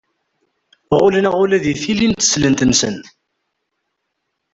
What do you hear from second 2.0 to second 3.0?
n teslent-nsen.